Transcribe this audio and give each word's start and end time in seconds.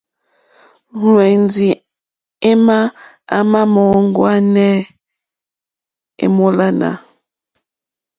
Lwɛ̌ndì 1.07 1.67
émá 2.49 2.77
à 3.35 3.37
mà 3.51 3.61
mòóŋwánê 3.73 4.69
èmólánà. 6.23 6.89